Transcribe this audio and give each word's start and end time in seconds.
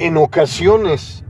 En 0.00 0.16
ocasiones 0.16 1.24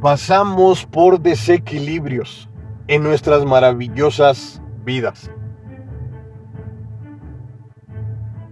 pasamos 0.00 0.84
por 0.84 1.20
desequilibrios 1.20 2.48
en 2.88 3.04
nuestras 3.04 3.44
maravillosas 3.44 4.60
vidas. 4.84 5.30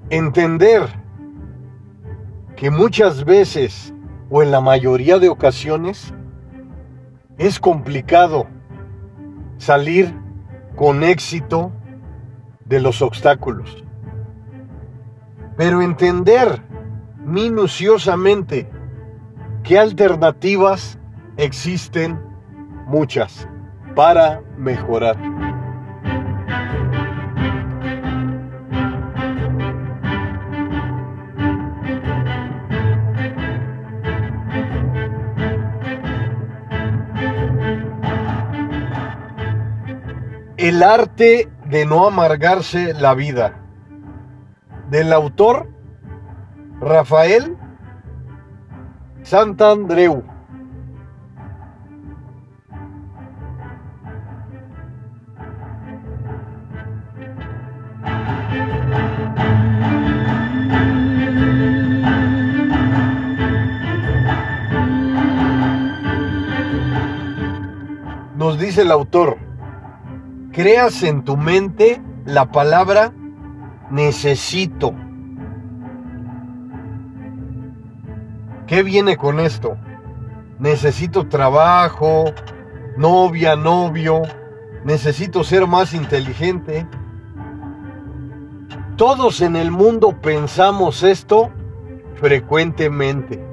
Entender 0.08 0.82
que 2.54 2.70
muchas 2.70 3.24
veces 3.24 3.92
o 4.30 4.44
en 4.44 4.52
la 4.52 4.60
mayoría 4.60 5.18
de 5.18 5.28
ocasiones 5.28 6.14
es 7.36 7.58
complicado 7.58 8.46
salir 9.58 10.14
con 10.76 11.02
éxito 11.02 11.72
de 12.66 12.78
los 12.78 13.02
obstáculos. 13.02 13.82
Pero 15.56 15.82
entender 15.82 16.62
minuciosamente 17.24 18.70
qué 19.62 19.78
alternativas 19.78 20.98
existen 21.36 22.20
muchas 22.86 23.48
para 23.94 24.42
mejorar. 24.56 25.16
El 40.56 40.82
arte 40.82 41.48
de 41.66 41.86
no 41.86 42.06
amargarse 42.06 42.92
la 42.94 43.14
vida. 43.14 43.54
Del 44.90 45.12
autor 45.12 45.68
Rafael 46.80 47.56
Santandreu. 49.22 50.24
Nos 68.36 68.58
dice 68.58 68.82
el 68.82 68.90
autor, 68.90 69.36
creas 70.50 71.02
en 71.02 71.24
tu 71.24 71.36
mente 71.36 72.00
la 72.24 72.50
palabra 72.50 73.12
necesito. 73.90 74.94
¿Qué 78.70 78.84
viene 78.84 79.16
con 79.16 79.40
esto? 79.40 79.76
Necesito 80.60 81.26
trabajo, 81.26 82.26
novia, 82.96 83.56
novio, 83.56 84.22
necesito 84.84 85.42
ser 85.42 85.66
más 85.66 85.92
inteligente. 85.92 86.86
Todos 88.94 89.40
en 89.40 89.56
el 89.56 89.72
mundo 89.72 90.20
pensamos 90.22 91.02
esto 91.02 91.50
frecuentemente. 92.14 93.44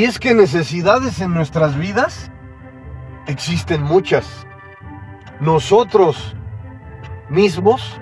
Y 0.00 0.04
es 0.04 0.18
que 0.18 0.32
necesidades 0.32 1.20
en 1.20 1.34
nuestras 1.34 1.78
vidas 1.78 2.30
existen 3.26 3.82
muchas. 3.82 4.46
Nosotros 5.40 6.34
mismos 7.28 8.00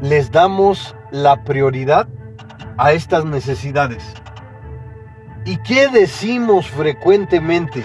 les 0.00 0.30
damos 0.30 0.96
la 1.10 1.44
prioridad 1.44 2.08
a 2.78 2.92
estas 2.92 3.26
necesidades. 3.26 4.02
¿Y 5.44 5.58
qué 5.58 5.88
decimos 5.88 6.66
frecuentemente? 6.68 7.84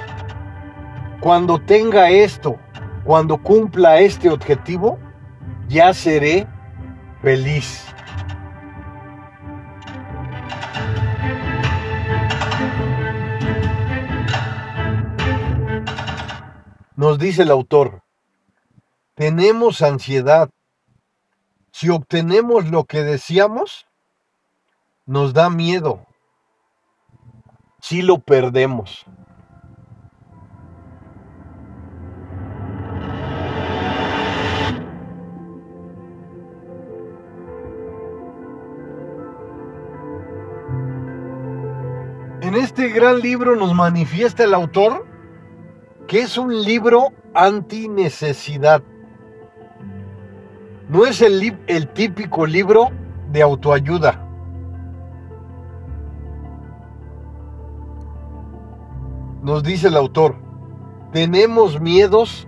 Cuando 1.20 1.60
tenga 1.60 2.10
esto, 2.10 2.56
cuando 3.04 3.44
cumpla 3.44 4.00
este 4.00 4.30
objetivo, 4.30 5.00
ya 5.68 5.94
seré 5.94 6.48
feliz. 7.22 7.87
Nos 16.98 17.20
dice 17.20 17.44
el 17.44 17.52
autor, 17.52 18.02
tenemos 19.14 19.84
ansiedad. 19.84 20.50
Si 21.72 21.90
obtenemos 21.90 22.72
lo 22.72 22.86
que 22.86 23.04
deseamos, 23.04 23.86
nos 25.06 25.32
da 25.32 25.52
miedo. 25.52 26.08
Si 27.82 28.02
lo 28.02 28.18
perdemos. 28.18 29.06
En 42.42 42.56
este 42.56 42.90
gran 42.90 43.20
libro 43.20 43.56
nos 43.56 43.76
manifiesta 43.76 44.46
el 44.46 44.56
autor 44.56 45.06
que 46.08 46.22
es 46.22 46.38
un 46.38 46.64
libro 46.64 47.10
anti-necesidad. 47.34 48.82
No 50.88 51.06
es 51.06 51.22
el, 51.22 51.58
el 51.68 51.90
típico 51.90 52.46
libro 52.46 52.90
de 53.32 53.42
autoayuda. 53.42 54.24
Nos 59.44 59.64
dice 59.64 59.90
el 59.90 59.98
autor, 59.98 60.36
tenemos 61.12 61.80
miedos 61.82 62.48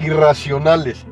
irracionales. 0.00 1.06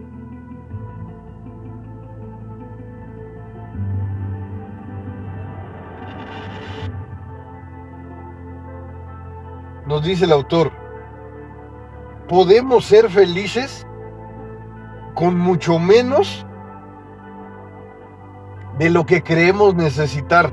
Nos 9.86 10.04
dice 10.04 10.24
el 10.24 10.32
autor, 10.32 10.70
podemos 12.28 12.84
ser 12.84 13.08
felices 13.08 13.86
con 15.14 15.36
mucho 15.38 15.78
menos 15.78 16.44
de 18.78 18.90
lo 18.90 19.06
que 19.06 19.22
creemos 19.22 19.74
necesitar. 19.74 20.52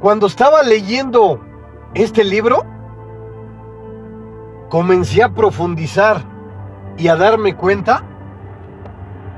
Cuando 0.00 0.26
estaba 0.26 0.62
leyendo 0.62 1.40
este 1.92 2.24
libro, 2.24 2.64
comencé 4.70 5.22
a 5.22 5.28
profundizar 5.28 6.24
y 6.96 7.08
a 7.08 7.16
darme 7.16 7.54
cuenta 7.54 8.02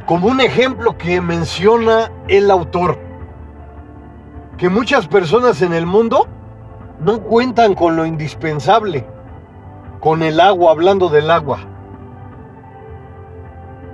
como 0.06 0.28
un 0.28 0.40
ejemplo 0.40 0.96
que 0.96 1.20
menciona 1.20 2.12
el 2.28 2.50
autor, 2.50 2.98
que 4.56 4.68
muchas 4.68 5.08
personas 5.08 5.60
en 5.62 5.72
el 5.72 5.86
mundo 5.86 6.28
no 7.00 7.20
cuentan 7.22 7.74
con 7.74 7.96
lo 7.96 8.06
indispensable 8.06 9.06
con 10.02 10.24
el 10.24 10.40
agua, 10.40 10.72
hablando 10.72 11.08
del 11.08 11.30
agua. 11.30 11.60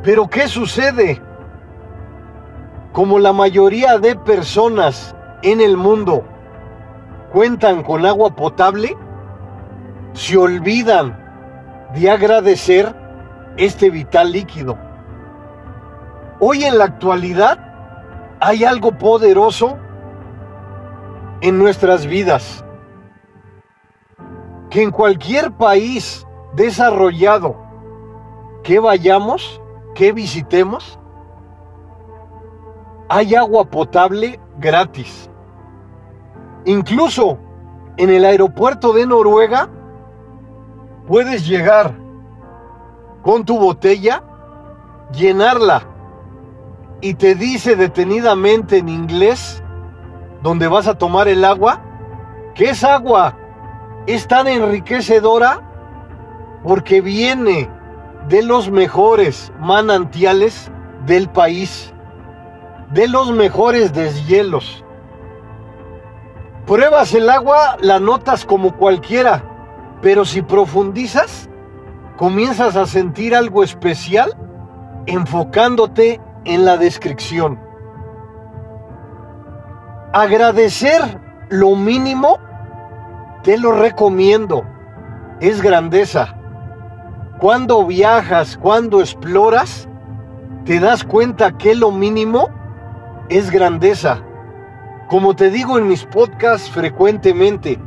Pero 0.03 0.27
¿qué 0.29 0.49
sucede? 0.49 1.21
Como 2.93 3.19
la 3.19 3.35
mayoría 3.35 3.99
de 3.99 4.17
personas 4.17 5.15
en 5.43 5.61
el 5.61 5.77
mundo 5.77 6.25
cuentan 7.31 7.83
con 7.83 8.07
agua 8.07 8.35
potable, 8.35 8.97
se 10.15 10.39
olvidan 10.39 11.15
de 11.95 12.11
agradecer 12.11 12.97
este 13.59 13.91
vital 13.91 14.33
líquido. 14.33 14.79
Hoy 16.41 16.65
en 16.65 16.79
la 16.79 16.85
actualidad 16.85 17.59
hay 18.41 18.65
algo 18.65 18.93
poderoso 18.93 19.77
en 21.43 21.59
nuestras 21.59 22.07
vidas 22.07 22.65
que 24.71 24.83
en 24.83 24.91
cualquier 24.91 25.53
país 25.53 26.27
desarrollado 26.55 27.57
que 28.63 28.79
vayamos, 28.81 29.61
que 29.95 30.13
visitemos, 30.13 30.99
hay 33.09 33.35
agua 33.35 33.65
potable 33.65 34.39
gratis. 34.59 35.31
Incluso 36.65 37.39
en 37.97 38.11
el 38.11 38.25
aeropuerto 38.25 38.93
de 38.93 39.07
Noruega 39.07 39.71
puedes 41.07 41.47
llegar 41.47 41.95
con 43.23 43.45
tu 43.45 43.59
botella, 43.59 44.23
llenarla 45.13 45.83
y 47.01 47.15
te 47.15 47.35
dice 47.35 47.77
detenidamente 47.77 48.79
en 48.79 48.89
inglés 48.89 49.63
donde 50.43 50.69
vas 50.69 50.87
a 50.87 50.99
tomar 50.99 51.29
el 51.29 51.45
agua, 51.45 51.81
que 52.55 52.71
esa 52.71 52.95
agua 52.95 53.37
es 54.09 54.27
tan 54.27 54.49
enriquecedora 54.49 55.61
porque 56.65 57.03
viene 57.03 57.71
de 58.29 58.43
los 58.43 58.71
mejores 58.71 59.53
manantiales 59.61 60.73
del 61.05 61.29
país, 61.29 61.93
de 62.91 63.07
los 63.07 63.33
mejores 63.33 63.93
deshielos. 63.93 64.83
Pruebas 66.67 67.13
el 67.13 67.29
agua, 67.29 67.77
la 67.81 68.01
notas 68.01 68.47
como 68.47 68.77
cualquiera, 68.77 69.45
pero 70.01 70.25
si 70.25 70.41
profundizas, 70.41 71.51
comienzas 72.17 72.77
a 72.77 72.87
sentir 72.87 73.37
algo 73.37 73.63
especial 73.63 74.33
enfocándote 75.05 76.19
en 76.47 76.65
la 76.65 76.79
descripción. 76.79 77.61
Agradecer 80.15 81.03
lo 81.51 81.75
mínimo, 81.77 82.39
te 83.49 83.57
lo 83.57 83.73
recomiendo, 83.73 84.63
es 85.41 85.63
grandeza. 85.63 86.37
Cuando 87.41 87.87
viajas, 87.87 88.59
cuando 88.59 89.01
exploras, 89.01 89.89
te 90.67 90.79
das 90.79 91.03
cuenta 91.03 91.57
que 91.57 91.75
lo 91.75 91.91
mínimo 91.91 92.51
es 93.31 93.51
grandeza. 93.51 94.23
Como 95.09 95.35
te 95.35 95.51
digo 95.51 95.79
en 95.79 95.89
mis 95.89 96.05
podcasts 96.05 96.69
frecuentemente, 96.69 97.81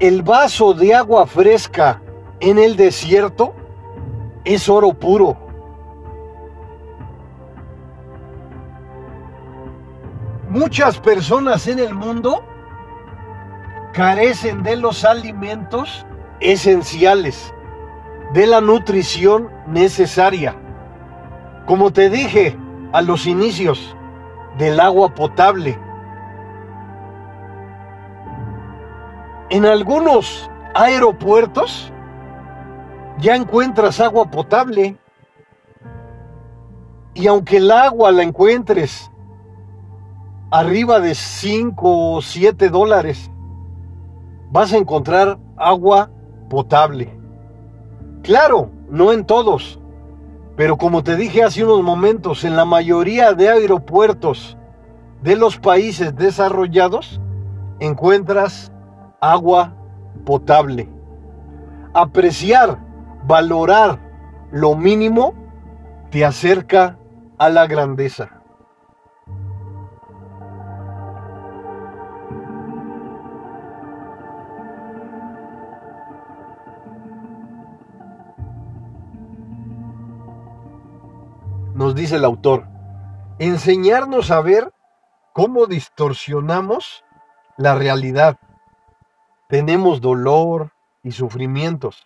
el 0.00 0.22
vaso 0.22 0.72
de 0.72 0.94
agua 0.94 1.26
fresca 1.26 2.00
en 2.40 2.58
el 2.58 2.76
desierto 2.76 3.52
es 4.46 4.70
oro 4.70 4.94
puro. 4.94 5.36
Muchas 10.48 10.98
personas 10.98 11.68
en 11.68 11.78
el 11.78 11.94
mundo 11.94 12.42
carecen 13.94 14.64
de 14.64 14.76
los 14.76 15.04
alimentos 15.04 16.04
esenciales 16.40 17.54
de 18.32 18.46
la 18.46 18.60
nutrición 18.60 19.50
necesaria. 19.68 20.56
Como 21.64 21.92
te 21.92 22.10
dije 22.10 22.58
a 22.92 23.00
los 23.00 23.26
inicios, 23.26 23.96
del 24.58 24.80
agua 24.80 25.14
potable. 25.14 25.78
En 29.50 29.64
algunos 29.64 30.50
aeropuertos 30.74 31.92
ya 33.18 33.36
encuentras 33.36 34.00
agua 34.00 34.30
potable. 34.30 34.96
Y 37.14 37.28
aunque 37.28 37.58
el 37.58 37.70
agua 37.70 38.10
la 38.10 38.24
encuentres 38.24 39.10
arriba 40.50 40.98
de 40.98 41.14
5 41.14 42.14
o 42.14 42.22
7 42.22 42.68
dólares, 42.70 43.30
vas 44.54 44.72
a 44.72 44.78
encontrar 44.78 45.36
agua 45.56 46.12
potable. 46.48 47.12
Claro, 48.22 48.70
no 48.88 49.10
en 49.10 49.26
todos, 49.26 49.80
pero 50.56 50.76
como 50.76 51.02
te 51.02 51.16
dije 51.16 51.42
hace 51.42 51.64
unos 51.64 51.82
momentos, 51.82 52.44
en 52.44 52.54
la 52.54 52.64
mayoría 52.64 53.32
de 53.32 53.48
aeropuertos 53.48 54.56
de 55.22 55.34
los 55.34 55.58
países 55.58 56.14
desarrollados 56.14 57.20
encuentras 57.80 58.70
agua 59.20 59.74
potable. 60.24 60.88
Apreciar, 61.92 62.78
valorar 63.26 63.98
lo 64.52 64.76
mínimo 64.76 65.34
te 66.10 66.24
acerca 66.24 66.96
a 67.38 67.48
la 67.48 67.66
grandeza. 67.66 68.33
Nos 81.94 82.00
dice 82.00 82.16
el 82.16 82.24
autor, 82.24 82.66
enseñarnos 83.38 84.32
a 84.32 84.40
ver 84.40 84.74
cómo 85.32 85.66
distorsionamos 85.66 87.04
la 87.56 87.76
realidad. 87.76 88.36
Tenemos 89.48 90.00
dolor 90.00 90.72
y 91.04 91.12
sufrimientos, 91.12 92.04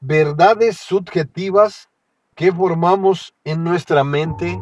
verdades 0.00 0.76
subjetivas 0.78 1.88
que 2.34 2.52
formamos 2.52 3.32
en 3.44 3.62
nuestra 3.62 4.02
mente 4.02 4.60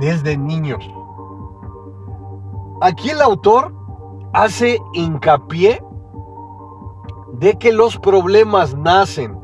desde 0.00 0.36
niños. 0.36 0.84
Aquí 2.82 3.08
el 3.08 3.22
autor 3.22 3.74
hace 4.34 4.78
hincapié 4.92 5.82
de 7.38 7.58
que 7.58 7.72
los 7.72 7.98
problemas 7.98 8.76
nacen, 8.76 9.40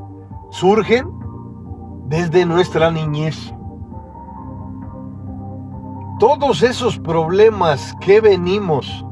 surgen 0.50 1.10
desde 2.08 2.44
nuestra 2.44 2.90
niñez. 2.90 3.54
Todos 6.20 6.62
esos 6.62 6.98
problemas 6.98 7.96
que 7.98 8.20
venimos 8.20 9.06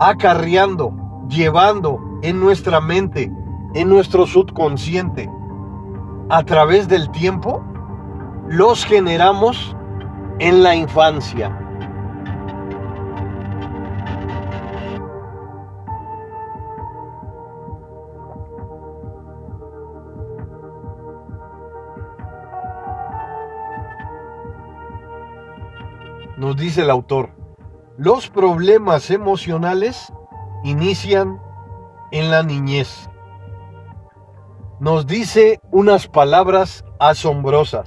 acarreando, 0.00 0.92
llevando 1.28 2.00
en 2.22 2.40
nuestra 2.40 2.80
mente, 2.80 3.32
en 3.74 3.88
nuestro 3.88 4.26
subconsciente, 4.26 5.30
a 6.28 6.42
través 6.42 6.88
del 6.88 7.08
tiempo, 7.12 7.62
los 8.48 8.84
generamos 8.84 9.76
en 10.40 10.64
la 10.64 10.74
infancia. 10.74 11.56
Nos 26.50 26.56
dice 26.56 26.82
el 26.82 26.90
autor, 26.90 27.30
los 27.96 28.28
problemas 28.28 29.12
emocionales 29.12 30.12
inician 30.64 31.40
en 32.10 32.28
la 32.32 32.42
niñez. 32.42 33.08
Nos 34.80 35.06
dice 35.06 35.60
unas 35.70 36.08
palabras 36.08 36.84
asombrosas. 36.98 37.86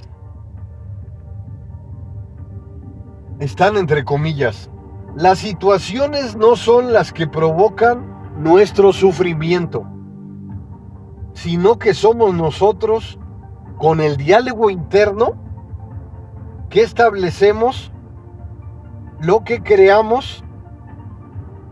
Están 3.38 3.76
entre 3.76 4.02
comillas. 4.02 4.70
Las 5.14 5.40
situaciones 5.40 6.34
no 6.34 6.56
son 6.56 6.94
las 6.94 7.12
que 7.12 7.26
provocan 7.26 8.32
nuestro 8.42 8.94
sufrimiento, 8.94 9.84
sino 11.34 11.78
que 11.78 11.92
somos 11.92 12.32
nosotros 12.32 13.18
con 13.76 14.00
el 14.00 14.16
diálogo 14.16 14.70
interno 14.70 15.34
que 16.70 16.80
establecemos 16.80 17.90
lo 19.20 19.44
que 19.44 19.62
creamos, 19.62 20.44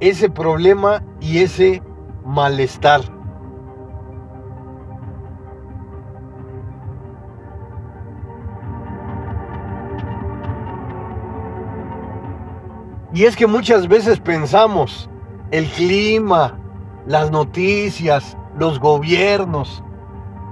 ese 0.00 0.30
problema 0.30 1.02
y 1.20 1.38
ese 1.38 1.82
malestar. 2.24 3.02
Y 13.14 13.24
es 13.24 13.36
que 13.36 13.46
muchas 13.46 13.88
veces 13.88 14.18
pensamos, 14.20 15.10
el 15.50 15.66
clima, 15.66 16.58
las 17.06 17.30
noticias, 17.30 18.38
los 18.58 18.80
gobiernos, 18.80 19.84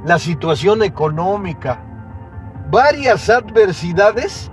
la 0.04 0.18
situación 0.18 0.82
económica, 0.82 1.82
varias 2.70 3.30
adversidades 3.30 4.49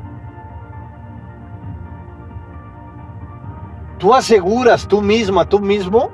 tú 3.98 4.14
aseguras 4.14 4.88
tú 4.88 5.02
misma, 5.02 5.46
tú 5.46 5.60
mismo, 5.60 6.10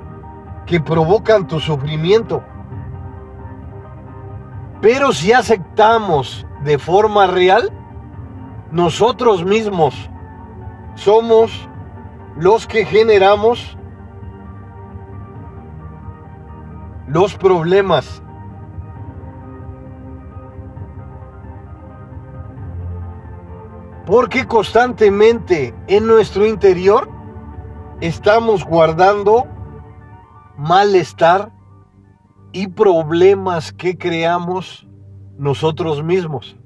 que 0.66 0.80
provocan 0.80 1.46
tu 1.46 1.60
sufrimiento. 1.60 2.42
Pero 4.80 5.12
si 5.12 5.32
aceptamos 5.32 6.46
de 6.62 6.78
forma 6.78 7.26
real, 7.26 7.70
nosotros 8.70 9.44
mismos 9.44 9.94
somos 10.94 11.68
los 12.36 12.66
que 12.66 12.84
generamos 12.84 13.76
los 17.06 17.34
problemas. 17.36 18.22
Porque 24.06 24.46
constantemente 24.46 25.74
en 25.86 26.06
nuestro 26.06 26.44
interior 26.44 27.13
estamos 28.00 28.64
guardando 28.64 29.46
malestar 30.56 31.52
y 32.52 32.68
problemas 32.68 33.72
que 33.72 33.96
creamos 33.98 34.86
nosotros 35.36 36.02
mismos. 36.02 36.56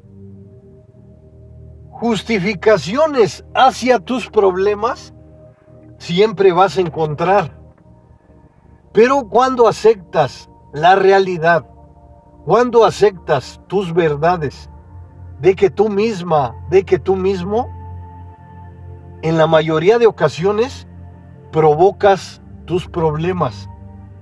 Justificaciones 1.91 3.45
hacia 3.55 3.99
tus 3.99 4.29
problemas 4.29 5.15
siempre 5.99 6.53
vas 6.53 6.77
a 6.79 6.83
encontrar. 6.83 7.59
Pero 8.93 9.29
cuando 9.29 9.67
aceptas 9.67 10.49
la 10.73 10.95
realidad, 10.95 11.67
cuando 12.45 12.85
aceptas 12.85 13.61
tus 13.67 13.93
verdades, 13.93 14.71
de 15.41 15.55
que 15.55 15.71
tú 15.71 15.89
misma, 15.89 16.55
de 16.71 16.85
que 16.85 16.99
tú 16.99 17.15
mismo, 17.17 17.69
en 19.23 19.39
la 19.39 19.47
mayoría 19.47 19.99
de 19.99 20.07
ocasiones 20.07 20.88
provocas 21.51 22.43
tus 22.67 22.87
problemas, 22.87 23.69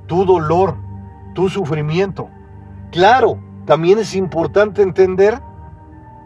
tu 0.06 0.25
dolor, 0.25 0.76
tu 1.35 1.49
sufrimiento. 1.49 2.28
Claro, 2.92 3.38
también 3.64 3.99
es 3.99 4.14
importante 4.14 4.83
entender 4.83 5.40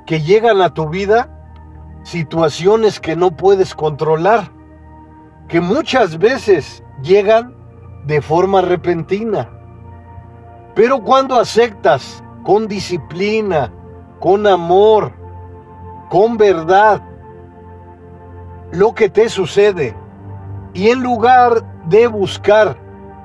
que 0.07 0.21
llegan 0.21 0.61
a 0.61 0.75
tu 0.75 0.89
vida 0.89 1.37
situaciones 2.03 3.01
que 3.01 3.17
no 3.17 3.31
puedes 3.31 3.75
controlar, 3.75 4.51
que 5.49 5.61
muchas 5.61 6.19
veces 6.19 6.83
llegan 7.03 7.55
de 8.07 8.23
forma 8.23 8.61
repentina. 8.61 9.49
Pero 10.75 11.03
cuando 11.03 11.39
aceptas 11.39 12.23
con 12.45 12.69
disciplina, 12.69 13.73
con 14.19 14.47
amor, 14.47 15.13
con 16.09 16.37
verdad, 16.37 17.03
lo 18.73 18.95
que 18.95 19.09
te 19.09 19.29
sucede, 19.29 19.97
y 20.75 20.89
en 20.89 21.03
lugar 21.03 21.65
de 21.87 22.07
buscar 22.07 22.77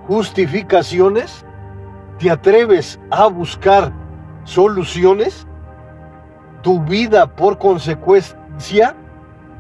justificaciones, 0.08 1.46
te 2.20 2.32
atreves 2.32 3.00
a 3.12 3.28
buscar 3.28 3.92
soluciones, 4.44 5.46
tu 6.62 6.82
vida 6.82 7.36
por 7.36 7.58
consecuencia 7.58 8.96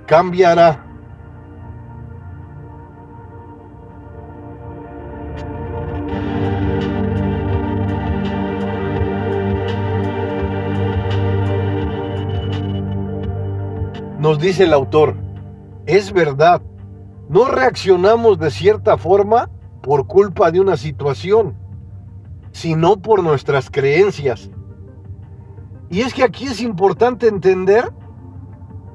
cambiará. 0.06 0.82
Nos 14.20 14.40
dice 14.40 14.64
el 14.64 14.74
autor, 14.74 15.16
es 15.86 16.12
verdad, 16.12 16.60
no 17.36 17.50
reaccionamos 17.50 18.40
de 18.40 18.50
cierta 18.50 18.98
forma 18.98 19.50
por 19.82 20.08
culpa 20.08 20.52
de 20.52 20.62
una 20.62 20.78
situación, 20.78 21.54
sino 22.54 22.96
por 22.96 23.22
nuestras 23.22 23.70
creencias. 23.70 24.50
Y 25.90 26.00
es 26.00 26.14
que 26.14 26.24
aquí 26.24 26.46
es 26.46 26.62
importante 26.62 27.28
entender 27.28 27.92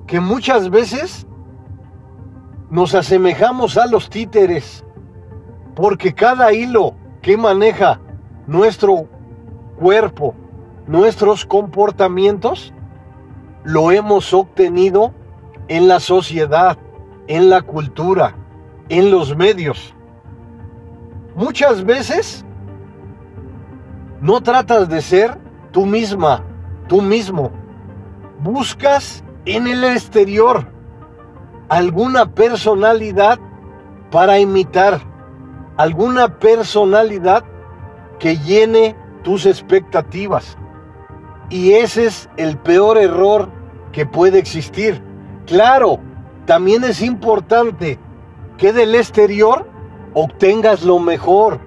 que 0.07 0.21
muchas 0.21 0.71
veces 0.71 1.27
nos 2.71 2.95
asemejamos 2.95 3.77
a 3.77 3.87
los 3.87 4.09
títeres, 4.09 4.87
porque 5.77 6.15
cada 6.15 6.51
hilo 6.55 6.95
que 7.21 7.37
maneja 7.37 8.01
nuestro 8.47 9.07
cuerpo, 9.79 10.35
nuestros 10.87 11.45
comportamientos, 11.45 12.73
lo 13.65 13.93
hemos 13.93 14.33
obtenido 14.33 15.13
en 15.69 15.89
la 15.89 16.01
sociedad, 16.01 16.79
en 17.31 17.49
la 17.49 17.63
cultura, 17.63 18.35
en 18.89 19.13
los 19.13 19.37
medios. 19.37 19.95
Muchas 21.37 21.85
veces 21.85 22.45
no 24.21 24.41
tratas 24.41 24.89
de 24.89 25.01
ser 25.01 25.39
tú 25.71 25.87
misma, 25.87 26.43
tú 26.89 27.01
mismo. 27.01 27.53
Buscas 28.41 29.23
en 29.45 29.69
el 29.69 29.85
exterior 29.85 30.67
alguna 31.69 32.35
personalidad 32.35 33.39
para 34.11 34.41
imitar, 34.41 35.01
alguna 35.77 36.41
personalidad 36.41 37.45
que 38.19 38.39
llene 38.39 38.97
tus 39.23 39.47
expectativas. 39.47 40.59
Y 41.49 41.75
ese 41.75 42.07
es 42.07 42.29
el 42.37 42.59
peor 42.59 42.99
error 42.99 43.49
que 43.93 44.05
puede 44.05 44.41
existir 44.41 45.01
Claro, 45.51 45.99
también 46.51 46.83
es 46.83 47.01
importante 47.01 47.97
que 48.59 48.73
del 48.73 48.97
exterior 48.97 49.71
obtengas 50.15 50.83
lo 50.83 50.99
mejor, 50.99 51.61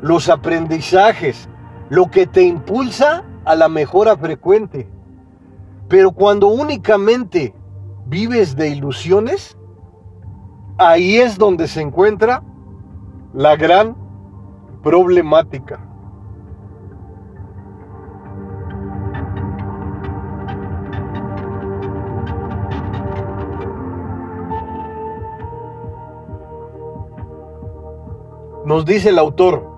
los 0.00 0.30
aprendizajes, 0.30 1.50
lo 1.90 2.10
que 2.10 2.26
te 2.26 2.40
impulsa 2.40 3.24
a 3.44 3.54
la 3.54 3.68
mejora 3.68 4.16
frecuente. 4.16 4.88
Pero 5.86 6.12
cuando 6.12 6.46
únicamente 6.46 7.54
vives 8.06 8.56
de 8.56 8.70
ilusiones, 8.70 9.54
ahí 10.78 11.18
es 11.18 11.36
donde 11.36 11.68
se 11.68 11.82
encuentra 11.82 12.42
la 13.34 13.54
gran 13.54 13.94
problemática. 14.82 15.86
Nos 28.72 28.86
dice 28.86 29.10
el 29.10 29.18
autor, 29.18 29.68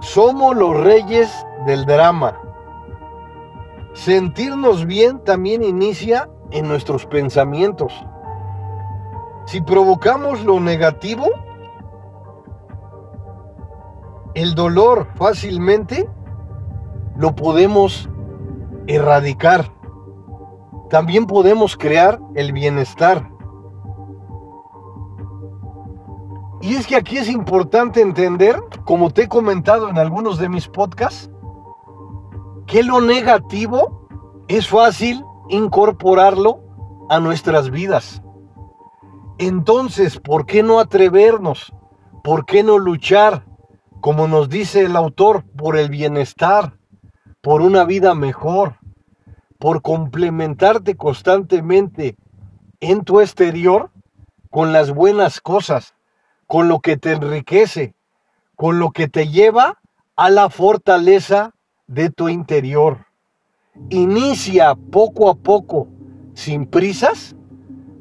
somos 0.00 0.56
los 0.56 0.76
reyes 0.76 1.30
del 1.66 1.86
drama. 1.86 2.36
Sentirnos 3.92 4.86
bien 4.86 5.22
también 5.22 5.62
inicia 5.62 6.28
en 6.50 6.66
nuestros 6.66 7.06
pensamientos. 7.06 7.92
Si 9.46 9.60
provocamos 9.60 10.42
lo 10.44 10.58
negativo, 10.58 11.28
el 14.34 14.56
dolor 14.56 15.06
fácilmente 15.14 16.10
lo 17.14 17.36
podemos 17.36 18.10
erradicar. 18.88 19.70
También 20.90 21.28
podemos 21.28 21.76
crear 21.76 22.18
el 22.34 22.52
bienestar. 22.52 23.30
Y 26.60 26.74
es 26.74 26.86
que 26.86 26.96
aquí 26.96 27.18
es 27.18 27.28
importante 27.28 28.00
entender, 28.00 28.60
como 28.84 29.10
te 29.10 29.22
he 29.22 29.28
comentado 29.28 29.88
en 29.88 29.98
algunos 29.98 30.38
de 30.38 30.48
mis 30.48 30.66
podcasts, 30.68 31.30
que 32.66 32.82
lo 32.82 33.00
negativo 33.00 34.08
es 34.48 34.68
fácil 34.68 35.24
incorporarlo 35.48 36.60
a 37.08 37.20
nuestras 37.20 37.70
vidas. 37.70 38.22
Entonces, 39.38 40.18
¿por 40.18 40.46
qué 40.46 40.62
no 40.64 40.80
atrevernos? 40.80 41.72
¿Por 42.24 42.44
qué 42.44 42.64
no 42.64 42.78
luchar, 42.78 43.44
como 44.00 44.26
nos 44.26 44.48
dice 44.48 44.84
el 44.84 44.96
autor, 44.96 45.44
por 45.56 45.76
el 45.76 45.88
bienestar, 45.90 46.76
por 47.40 47.62
una 47.62 47.84
vida 47.84 48.14
mejor, 48.14 48.78
por 49.58 49.80
complementarte 49.80 50.96
constantemente 50.96 52.16
en 52.80 53.04
tu 53.04 53.20
exterior 53.20 53.90
con 54.50 54.72
las 54.72 54.90
buenas 54.90 55.40
cosas? 55.40 55.94
Con 56.48 56.66
lo 56.66 56.80
que 56.80 56.96
te 56.96 57.12
enriquece, 57.12 57.94
con 58.56 58.80
lo 58.80 58.90
que 58.90 59.06
te 59.06 59.28
lleva 59.28 59.78
a 60.16 60.30
la 60.30 60.50
fortaleza 60.50 61.54
de 61.86 62.10
tu 62.10 62.28
interior. 62.28 63.06
Inicia 63.90 64.74
poco 64.74 65.30
a 65.30 65.34
poco, 65.34 65.88
sin 66.34 66.66
prisas, 66.66 67.36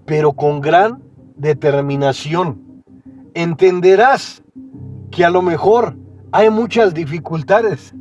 pero 0.05 0.31
con 0.31 0.61
gran 0.61 1.03
determinación. 1.35 2.83
Entenderás 3.35 4.41
que 5.11 5.25
a 5.25 5.29
lo 5.29 5.41
mejor 5.41 5.97
hay 6.31 6.49
muchas 6.49 6.93
dificultades, 6.93 7.93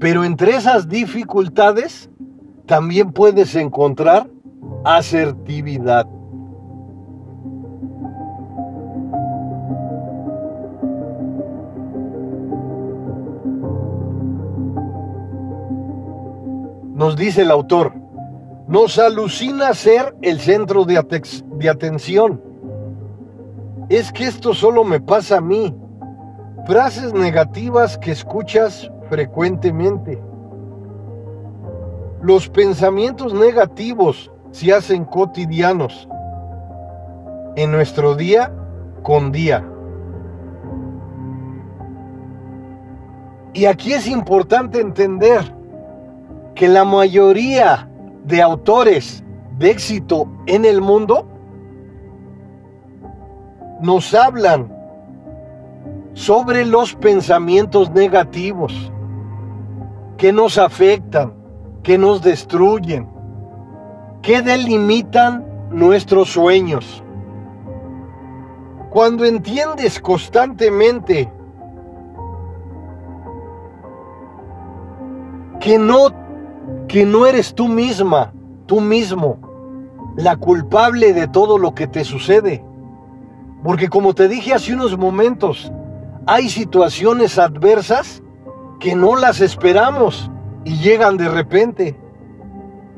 pero 0.00 0.24
entre 0.24 0.56
esas 0.56 0.88
dificultades 0.88 2.10
también 2.64 3.12
puedes 3.12 3.54
encontrar 3.54 4.28
asertividad. 4.84 6.15
Dice 17.16 17.42
el 17.42 17.50
autor, 17.50 17.92
nos 18.68 18.98
alucina 18.98 19.74
ser 19.74 20.14
el 20.22 20.40
centro 20.40 20.84
de, 20.84 21.02
de 21.56 21.68
atención. 21.68 22.40
Es 23.88 24.12
que 24.12 24.24
esto 24.24 24.54
solo 24.54 24.84
me 24.84 25.00
pasa 25.00 25.38
a 25.38 25.40
mí. 25.40 25.74
Frases 26.66 27.12
negativas 27.12 27.96
que 27.98 28.10
escuchas 28.10 28.90
frecuentemente. 29.08 30.20
Los 32.20 32.48
pensamientos 32.48 33.32
negativos 33.32 34.30
se 34.50 34.72
hacen 34.72 35.04
cotidianos 35.04 36.08
en 37.54 37.70
nuestro 37.70 38.16
día 38.16 38.52
con 39.02 39.30
día. 39.30 39.64
Y 43.54 43.64
aquí 43.64 43.92
es 43.92 44.06
importante 44.06 44.80
entender 44.80 45.55
que 46.56 46.68
la 46.68 46.84
mayoría 46.84 47.88
de 48.24 48.42
autores 48.42 49.22
de 49.58 49.70
éxito 49.70 50.26
en 50.46 50.64
el 50.64 50.80
mundo 50.80 51.28
nos 53.82 54.14
hablan 54.14 54.74
sobre 56.14 56.64
los 56.64 56.94
pensamientos 56.94 57.90
negativos 57.90 58.90
que 60.16 60.32
nos 60.32 60.56
afectan, 60.56 61.34
que 61.82 61.98
nos 61.98 62.22
destruyen, 62.22 63.06
que 64.22 64.40
delimitan 64.40 65.44
nuestros 65.70 66.30
sueños. 66.30 67.04
Cuando 68.88 69.26
entiendes 69.26 70.00
constantemente 70.00 71.30
que 75.60 75.78
no 75.78 76.25
que 76.88 77.04
no 77.04 77.26
eres 77.26 77.54
tú 77.54 77.68
misma, 77.68 78.32
tú 78.66 78.80
mismo, 78.80 79.38
la 80.16 80.36
culpable 80.36 81.12
de 81.12 81.28
todo 81.28 81.58
lo 81.58 81.74
que 81.74 81.86
te 81.86 82.04
sucede. 82.04 82.64
Porque 83.62 83.88
como 83.88 84.14
te 84.14 84.28
dije 84.28 84.54
hace 84.54 84.74
unos 84.74 84.96
momentos, 84.96 85.72
hay 86.26 86.48
situaciones 86.48 87.38
adversas 87.38 88.22
que 88.78 88.94
no 88.94 89.16
las 89.16 89.40
esperamos 89.40 90.30
y 90.64 90.78
llegan 90.78 91.16
de 91.16 91.28
repente, 91.28 91.98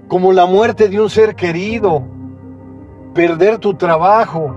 como 0.09 0.33
la 0.33 0.47
muerte 0.47 0.89
de 0.89 1.01
un 1.01 1.11
ser 1.11 1.35
querido, 1.35 2.03
perder 3.15 3.59
tu 3.59 3.75
trabajo, 3.75 4.55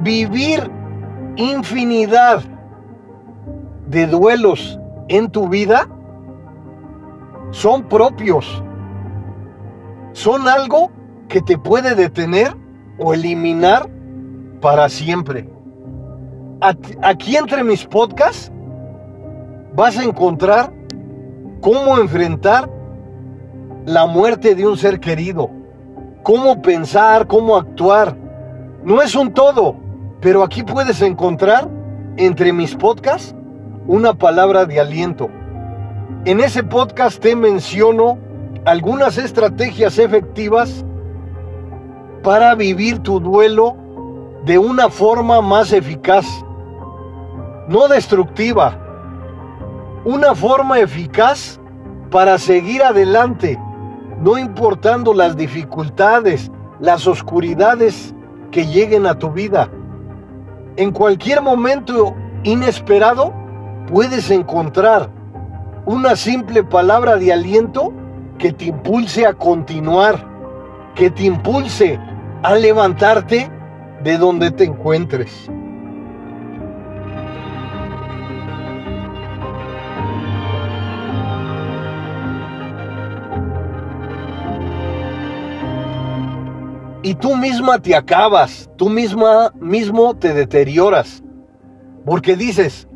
vivir 0.00 0.70
infinidad 1.36 2.42
de 3.86 4.06
duelos 4.06 4.78
en 5.08 5.30
tu 5.30 5.48
vida 5.48 5.88
son 7.50 7.84
propios. 7.84 8.62
Son 10.12 10.48
algo 10.48 10.90
que 11.28 11.40
te 11.40 11.58
puede 11.58 11.94
detener 11.94 12.56
o 12.98 13.14
eliminar 13.14 13.88
para 14.60 14.88
siempre. 14.88 15.48
Aquí 17.02 17.36
entre 17.36 17.64
mis 17.64 17.86
podcasts 17.86 18.52
vas 19.74 19.96
a 19.96 20.04
encontrar 20.04 20.72
cómo 21.60 21.98
enfrentar 21.98 22.68
la 23.86 24.06
muerte 24.06 24.54
de 24.54 24.66
un 24.66 24.76
ser 24.76 25.00
querido, 25.00 25.50
cómo 26.22 26.60
pensar, 26.60 27.26
cómo 27.26 27.56
actuar. 27.56 28.14
No 28.84 29.00
es 29.00 29.14
un 29.14 29.32
todo, 29.32 29.76
pero 30.20 30.42
aquí 30.42 30.62
puedes 30.62 31.00
encontrar 31.00 31.68
entre 32.16 32.52
mis 32.52 32.74
podcasts 32.74 33.34
una 33.86 34.12
palabra 34.12 34.66
de 34.66 34.80
aliento. 34.80 35.30
En 36.24 36.40
ese 36.40 36.62
podcast 36.62 37.20
te 37.20 37.34
menciono 37.34 38.18
algunas 38.66 39.16
estrategias 39.16 39.98
efectivas 39.98 40.84
para 42.22 42.54
vivir 42.54 42.98
tu 42.98 43.20
duelo 43.20 43.74
de 44.44 44.58
una 44.58 44.90
forma 44.90 45.40
más 45.40 45.72
eficaz, 45.72 46.26
no 47.68 47.88
destructiva, 47.88 48.78
una 50.04 50.34
forma 50.34 50.78
eficaz 50.80 51.58
para 52.10 52.38
seguir 52.38 52.82
adelante, 52.82 53.58
no 54.18 54.36
importando 54.36 55.14
las 55.14 55.36
dificultades, 55.36 56.50
las 56.80 57.06
oscuridades 57.06 58.14
que 58.50 58.66
lleguen 58.66 59.06
a 59.06 59.18
tu 59.18 59.30
vida. 59.30 59.70
En 60.76 60.90
cualquier 60.90 61.40
momento 61.40 62.14
inesperado 62.42 63.32
puedes 63.90 64.30
encontrar 64.30 65.19
una 65.86 66.16
simple 66.16 66.62
palabra 66.62 67.16
de 67.16 67.32
aliento 67.32 67.92
que 68.38 68.52
te 68.52 68.66
impulse 68.66 69.26
a 69.26 69.34
continuar, 69.34 70.26
que 70.94 71.10
te 71.10 71.24
impulse 71.24 71.98
a 72.42 72.54
levantarte 72.54 73.50
de 74.02 74.18
donde 74.18 74.50
te 74.50 74.64
encuentres. 74.64 75.50
Y 87.02 87.14
tú 87.14 87.34
misma 87.34 87.78
te 87.80 87.96
acabas, 87.96 88.70
tú 88.76 88.90
misma 88.90 89.52
mismo 89.58 90.14
te 90.14 90.34
deterioras, 90.34 91.22
porque 92.04 92.36
dices, 92.36 92.86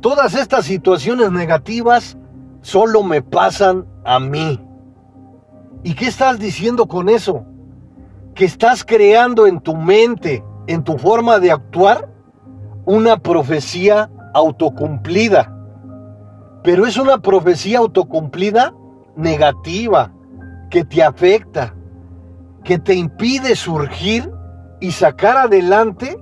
todas 0.00 0.34
estas 0.34 0.64
situaciones 0.64 1.30
negativas 1.30 2.16
solo 2.62 3.02
me 3.02 3.22
pasan 3.22 3.86
a 4.04 4.18
mí. 4.18 4.60
¿Y 5.82 5.94
qué 5.94 6.06
estás 6.06 6.38
diciendo 6.38 6.86
con 6.86 7.08
eso? 7.08 7.44
Que 8.34 8.44
estás 8.44 8.84
creando 8.84 9.46
en 9.46 9.60
tu 9.60 9.76
mente, 9.76 10.44
en 10.66 10.84
tu 10.84 10.98
forma 10.98 11.38
de 11.38 11.50
actuar, 11.50 12.10
una 12.84 13.18
profecía 13.18 14.10
autocumplida. 14.34 15.56
Pero 16.62 16.86
es 16.86 16.96
una 16.98 17.18
profecía 17.18 17.78
autocumplida 17.78 18.74
negativa, 19.16 20.12
que 20.70 20.84
te 20.84 21.02
afecta, 21.02 21.74
que 22.62 22.78
te 22.78 22.94
impide 22.94 23.56
surgir 23.56 24.30
y 24.80 24.92
sacar 24.92 25.36
adelante 25.36 26.16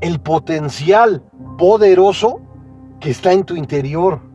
el 0.00 0.20
potencial 0.20 1.24
poderoso 1.58 2.40
que 3.00 3.10
está 3.10 3.32
en 3.32 3.44
tu 3.44 3.56
interior 3.56 4.29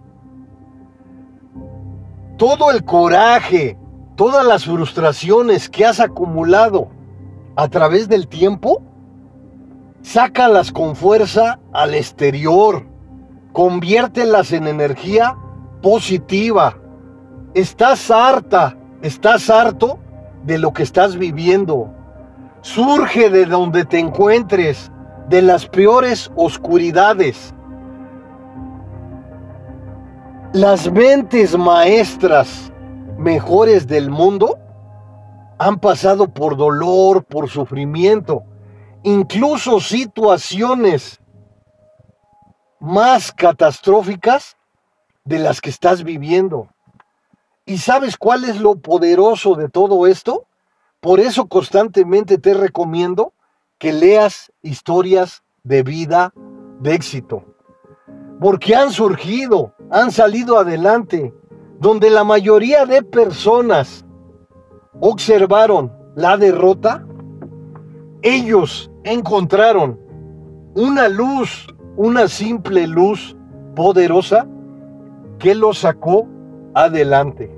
todo 2.38 2.72
el 2.72 2.84
coraje, 2.84 3.78
todas 4.16 4.46
las 4.46 4.66
frustraciones 4.66 5.70
que 5.70 5.86
has 5.86 6.00
acumulado 6.00 6.90
a 7.56 7.68
través 7.70 8.10
del 8.10 8.28
tiempo, 8.28 8.82
sácalas 10.02 10.72
con 10.72 10.96
fuerza 10.96 11.60
al 11.72 11.94
exterior, 11.94 12.86
conviértelas 13.54 14.52
en 14.52 14.68
energía 14.68 15.38
positiva. 15.82 16.78
Estás 17.54 18.12
harta, 18.12 18.78
estás 19.02 19.50
harto 19.50 19.98
de 20.44 20.58
lo 20.58 20.74
que 20.74 20.84
estás 20.84 21.16
viviendo. 21.16 21.90
Surge 22.62 23.30
de 23.30 23.46
donde 23.46 23.86
te 23.86 24.00
encuentres, 24.00 24.92
de 25.30 25.42
las 25.42 25.68
peores 25.68 26.32
oscuridades. 26.36 27.55
Las 30.56 30.90
mentes 30.90 31.58
maestras 31.58 32.72
mejores 33.18 33.88
del 33.88 34.10
mundo 34.10 34.58
han 35.60 35.82
pasado 35.82 36.30
por 36.30 36.56
dolor, 36.56 37.26
por 37.26 37.50
sufrimiento, 37.50 38.46
incluso 39.04 39.82
situaciones 39.82 41.20
más 42.80 43.34
catastróficas 43.34 44.56
de 45.26 45.40
las 45.40 45.60
que 45.60 45.72
estás 45.72 46.06
viviendo. 46.06 46.70
¿Y 47.66 47.80
sabes 47.80 48.16
cuál 48.16 48.46
es 48.46 48.62
lo 48.62 48.78
poderoso 48.78 49.56
de 49.56 49.68
todo 49.68 50.08
esto? 50.08 50.46
Por 51.02 51.20
eso 51.20 51.48
constantemente 51.48 52.38
te 52.38 52.54
recomiendo 52.54 53.34
que 53.78 53.92
leas 53.92 54.54
historias 54.62 55.44
de 55.64 55.84
vida 55.84 56.32
de 56.80 56.96
éxito 56.96 57.55
porque 58.40 58.76
han 58.76 58.92
surgido, 58.92 59.74
han 59.90 60.12
salido 60.12 60.58
adelante, 60.58 61.34
donde 61.80 62.10
la 62.10 62.24
mayoría 62.24 62.86
de 62.86 63.04
personas 63.04 64.06
observaron 65.00 65.92
la 66.16 66.38
derrota, 66.38 67.06
ellos 68.22 68.92
encontraron 69.04 70.00
una 70.76 71.08
luz, 71.08 71.68
una 71.96 72.28
simple 72.28 72.88
luz 72.88 73.36
poderosa 73.76 74.48
que 75.40 75.56
los 75.56 75.80
sacó 75.80 76.28
adelante. 76.74 77.55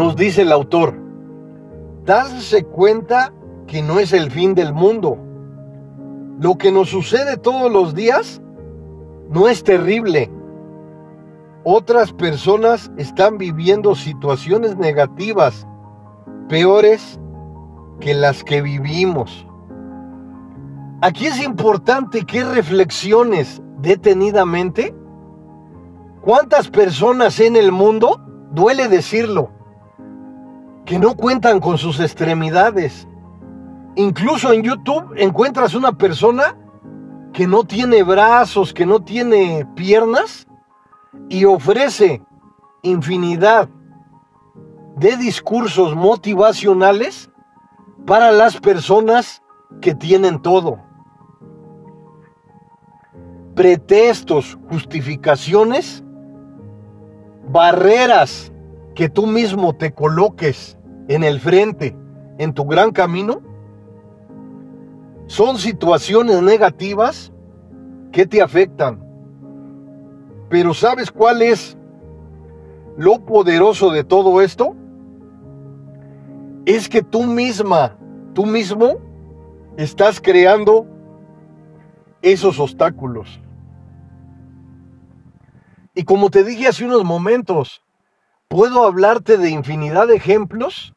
Nos 0.00 0.16
dice 0.16 0.40
el 0.42 0.52
autor, 0.52 0.94
darse 2.06 2.64
cuenta 2.64 3.34
que 3.66 3.82
no 3.82 3.98
es 3.98 4.14
el 4.14 4.30
fin 4.30 4.54
del 4.54 4.72
mundo. 4.72 5.18
Lo 6.40 6.56
que 6.56 6.72
nos 6.72 6.88
sucede 6.88 7.36
todos 7.36 7.70
los 7.70 7.94
días 7.94 8.40
no 9.28 9.46
es 9.46 9.62
terrible. 9.62 10.30
Otras 11.64 12.14
personas 12.14 12.90
están 12.96 13.36
viviendo 13.36 13.94
situaciones 13.94 14.78
negativas, 14.78 15.66
peores 16.48 17.20
que 18.00 18.14
las 18.14 18.42
que 18.42 18.62
vivimos. 18.62 19.46
Aquí 21.02 21.26
es 21.26 21.42
importante 21.42 22.24
que 22.24 22.42
reflexiones 22.42 23.60
detenidamente 23.82 24.94
cuántas 26.22 26.70
personas 26.70 27.38
en 27.38 27.56
el 27.56 27.70
mundo, 27.70 28.18
duele 28.50 28.88
decirlo, 28.88 29.59
que 30.90 30.98
no 30.98 31.14
cuentan 31.14 31.60
con 31.60 31.78
sus 31.78 32.00
extremidades. 32.00 33.06
Incluso 33.94 34.52
en 34.52 34.64
YouTube 34.64 35.14
encuentras 35.16 35.76
una 35.76 35.92
persona 35.92 36.56
que 37.32 37.46
no 37.46 37.62
tiene 37.62 38.02
brazos, 38.02 38.74
que 38.74 38.84
no 38.84 38.98
tiene 38.98 39.64
piernas, 39.76 40.48
y 41.28 41.44
ofrece 41.44 42.20
infinidad 42.82 43.68
de 44.96 45.16
discursos 45.16 45.94
motivacionales 45.94 47.30
para 48.04 48.32
las 48.32 48.58
personas 48.58 49.44
que 49.80 49.94
tienen 49.94 50.42
todo. 50.42 50.80
Pretextos, 53.54 54.58
justificaciones, 54.68 56.02
barreras 57.48 58.52
que 58.96 59.08
tú 59.08 59.28
mismo 59.28 59.72
te 59.72 59.94
coloques 59.94 60.76
en 61.10 61.24
el 61.24 61.40
frente, 61.40 61.96
en 62.38 62.54
tu 62.54 62.64
gran 62.66 62.92
camino, 62.92 63.42
son 65.26 65.58
situaciones 65.58 66.40
negativas 66.40 67.32
que 68.12 68.26
te 68.26 68.40
afectan. 68.40 69.02
Pero 70.48 70.72
¿sabes 70.72 71.10
cuál 71.10 71.42
es 71.42 71.76
lo 72.96 73.24
poderoso 73.24 73.90
de 73.90 74.04
todo 74.04 74.40
esto? 74.40 74.76
Es 76.64 76.88
que 76.88 77.02
tú 77.02 77.24
misma, 77.24 77.96
tú 78.32 78.46
mismo, 78.46 79.00
estás 79.76 80.20
creando 80.20 80.86
esos 82.22 82.60
obstáculos. 82.60 83.40
Y 85.92 86.04
como 86.04 86.30
te 86.30 86.44
dije 86.44 86.68
hace 86.68 86.84
unos 86.84 87.02
momentos, 87.02 87.82
puedo 88.46 88.84
hablarte 88.84 89.38
de 89.38 89.50
infinidad 89.50 90.06
de 90.06 90.14
ejemplos 90.14 90.94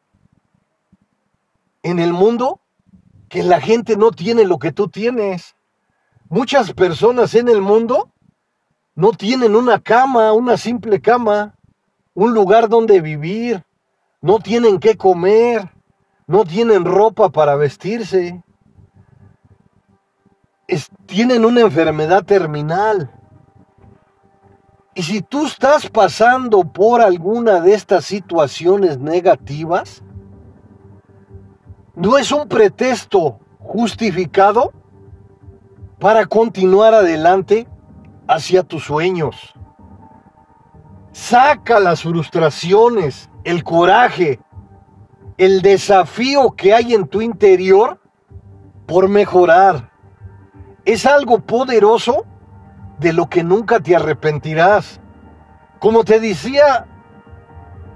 en 1.84 2.00
el 2.00 2.12
mundo 2.12 2.60
que 3.28 3.44
la 3.44 3.60
gente 3.60 3.96
no 3.96 4.10
tiene 4.10 4.44
lo 4.44 4.58
que 4.58 4.72
tú 4.72 4.88
tienes. 4.88 5.54
Muchas 6.28 6.72
personas 6.72 7.34
en 7.34 7.48
el 7.48 7.60
mundo 7.60 8.10
no 8.96 9.12
tienen 9.12 9.54
una 9.54 9.78
cama, 9.80 10.32
una 10.32 10.56
simple 10.56 11.00
cama, 11.00 11.56
un 12.14 12.32
lugar 12.32 12.68
donde 12.68 13.00
vivir, 13.00 13.64
no 14.22 14.38
tienen 14.38 14.80
qué 14.80 14.96
comer, 14.96 15.70
no 16.26 16.44
tienen 16.44 16.86
ropa 16.86 17.28
para 17.28 17.54
vestirse, 17.54 18.42
tienen 21.06 21.44
una 21.44 21.60
enfermedad 21.60 22.24
terminal. 22.24 23.10
Y 24.94 25.02
si 25.02 25.20
tú 25.20 25.46
estás 25.46 25.90
pasando 25.90 26.64
por 26.72 27.02
alguna 27.02 27.60
de 27.60 27.74
estas 27.74 28.06
situaciones 28.06 28.98
negativas, 28.98 30.02
no 31.96 32.18
es 32.18 32.32
un 32.32 32.48
pretexto 32.48 33.38
justificado 33.58 34.72
para 35.98 36.26
continuar 36.26 36.94
adelante 36.94 37.66
hacia 38.26 38.62
tus 38.62 38.84
sueños. 38.84 39.54
Saca 41.12 41.78
las 41.78 42.02
frustraciones, 42.02 43.30
el 43.44 43.62
coraje, 43.62 44.40
el 45.38 45.62
desafío 45.62 46.52
que 46.52 46.74
hay 46.74 46.94
en 46.94 47.06
tu 47.06 47.22
interior 47.22 48.00
por 48.86 49.08
mejorar. 49.08 49.90
Es 50.84 51.06
algo 51.06 51.38
poderoso 51.38 52.26
de 52.98 53.12
lo 53.12 53.28
que 53.28 53.44
nunca 53.44 53.80
te 53.80 53.94
arrepentirás. 53.94 55.00
Como 55.78 56.04
te 56.04 56.20
decía 56.20 56.86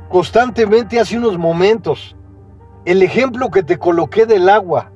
constantemente 0.08 1.00
hace 1.00 1.18
unos 1.18 1.36
momentos, 1.36 2.16
el 2.88 3.02
ejemplo 3.02 3.50
que 3.50 3.62
te 3.62 3.78
coloqué 3.78 4.24
del 4.24 4.48
agua. 4.48 4.90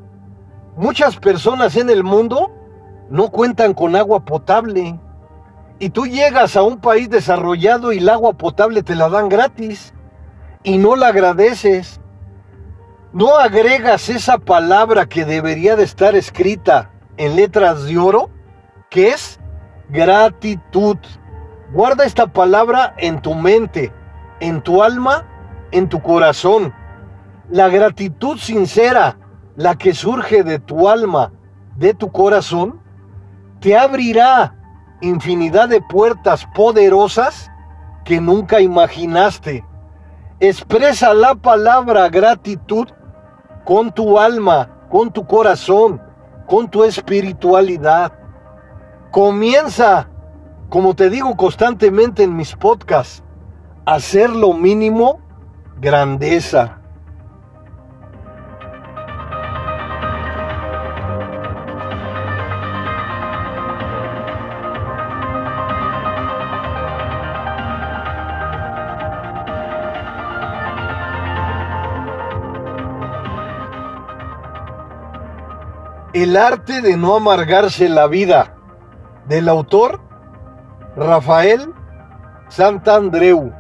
Muchas 0.79 1.19
personas 1.19 1.77
en 1.77 1.91
el 1.91 2.03
mundo 2.05 2.51
no 3.11 3.29
cuentan 3.29 3.75
con 3.75 3.97
agua 3.97 4.25
potable. 4.25 4.99
Y 5.79 5.91
tú 5.91 6.07
llegas 6.07 6.57
a 6.57 6.63
un 6.63 6.81
país 6.81 7.11
desarrollado 7.11 7.93
y 7.93 7.99
el 7.99 8.09
agua 8.09 8.33
potable 8.33 8.83
te 8.83 8.95
la 8.95 9.11
dan 9.11 9.29
gratis 9.29 9.93
y 10.63 10.79
no 10.79 10.97
la 10.97 11.09
agradeces. 11.09 12.01
No 13.13 13.37
agregas 13.37 14.09
esa 14.09 14.39
palabra 14.39 15.05
que 15.05 15.27
debería 15.27 15.77
de 15.77 15.85
estar 15.85 16.17
escrita 16.17 16.93
en 17.19 17.37
letras 17.37 17.85
de 17.85 17.99
oro, 17.99 18.31
que 18.89 19.09
es 19.09 19.39
gratitud. 19.91 20.97
Guarda 21.75 22.07
esta 22.07 22.27
palabra 22.29 22.95
en 22.97 23.21
tu 23.21 23.35
mente, 23.35 23.93
en 24.41 24.63
tu 24.63 24.83
alma, 24.83 25.27
en 25.73 25.91
tu 25.91 26.01
corazón. 26.01 26.73
La 27.53 27.69
gratitud 27.69 28.39
sincera, 28.39 29.19
la 29.57 29.77
que 29.77 29.93
surge 29.93 30.43
de 30.43 30.59
tu 30.59 30.89
alma, 30.89 31.33
de 31.77 31.93
tu 31.93 32.11
corazón, 32.11 32.81
te 33.61 33.77
abrirá 33.77 34.57
infinidad 35.03 35.69
de 35.69 35.83
puertas 35.83 36.47
poderosas 36.55 37.51
que 38.07 38.23
nunca 38.23 38.63
imaginaste. 38.63 39.67
Expresa 40.41 41.13
la 41.13 41.35
palabra 41.35 42.09
gratitud 42.09 42.89
con 43.67 43.93
tu 43.93 44.19
alma, 44.19 44.87
con 44.91 45.13
tu 45.13 45.27
corazón, 45.27 46.01
con 46.47 46.71
tu 46.71 46.85
espiritualidad. 46.85 48.15
Comienza, 49.11 50.09
como 50.71 50.95
te 50.95 51.11
digo 51.11 51.37
constantemente 51.37 52.23
en 52.23 52.35
mis 52.35 52.57
podcasts, 52.57 53.23
a 53.85 53.97
hacer 53.97 54.31
lo 54.31 54.55
mínimo 54.55 55.21
grandeza. 55.79 56.79
El 76.23 76.37
arte 76.37 76.83
de 76.83 76.97
no 76.97 77.17
amargarse 77.17 77.89
la 77.89 78.07
vida, 78.07 78.55
del 79.27 79.49
autor 79.49 80.01
Rafael 80.95 81.75
Santandreu. 82.49 83.53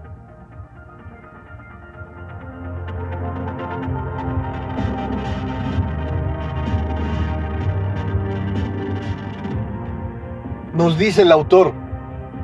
Nos 10.73 10.97
dice 10.97 11.23
el 11.23 11.33
autor, 11.33 11.73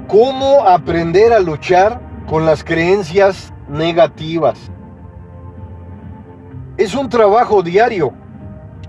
¿cómo 0.08 0.66
aprender 0.66 1.32
a 1.32 1.38
luchar 1.38 2.00
con 2.26 2.44
las 2.44 2.64
creencias 2.64 3.54
negativas? 3.68 4.58
Es 6.76 6.96
un 6.96 7.08
trabajo 7.08 7.62
diario. 7.62 8.12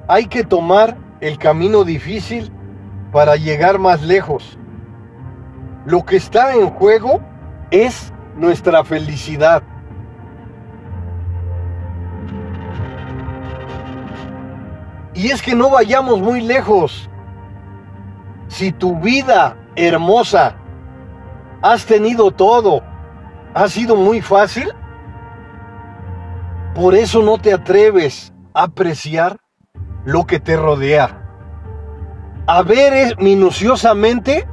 Hay 0.07 0.25
que 0.25 0.43
tomar 0.43 0.97
el 1.21 1.37
camino 1.37 1.83
difícil 1.83 2.51
para 3.11 3.35
llegar 3.35 3.79
más 3.79 4.01
lejos. 4.01 4.57
Lo 5.85 6.05
que 6.05 6.17
está 6.17 6.55
en 6.55 6.69
juego 6.69 7.21
es 7.71 8.13
nuestra 8.35 8.83
felicidad. 8.83 9.63
Y 15.13 15.31
es 15.31 15.41
que 15.41 15.55
no 15.55 15.69
vayamos 15.69 16.21
muy 16.21 16.41
lejos. 16.41 17.09
Si 18.47 18.71
tu 18.71 18.99
vida 18.99 19.57
hermosa 19.75 20.55
has 21.61 21.85
tenido 21.85 22.31
todo, 22.31 22.81
ha 23.53 23.67
sido 23.67 23.95
muy 23.95 24.21
fácil, 24.21 24.71
por 26.73 26.95
eso 26.95 27.21
no 27.21 27.37
te 27.37 27.51
atreves 27.53 28.33
a 28.53 28.63
apreciar 28.63 29.37
lo 30.05 30.25
que 30.25 30.39
te 30.39 30.55
rodea. 30.55 31.17
A 32.47 32.63
ver 32.63 33.17
minuciosamente 33.19 34.47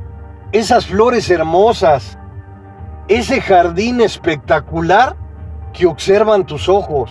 esas 0.53 0.87
flores 0.87 1.31
hermosas, 1.31 2.19
ese 3.09 3.41
jardín 3.41 4.01
espectacular 4.01 5.17
que 5.73 5.87
observan 5.87 6.47
tus 6.47 6.69
ojos. 6.69 7.11